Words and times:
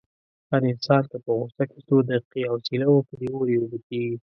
هر 0.51 0.61
انسان 0.71 1.03
که 1.11 1.17
په 1.23 1.31
غوسه 1.37 1.63
کې 1.71 1.79
څو 1.87 1.95
دقیقې 2.09 2.41
حوصله 2.51 2.85
وکړي، 2.91 3.27
اور 3.31 3.47
یې 3.51 3.57
اوبه 3.61 3.79
کېږي. 3.87 4.17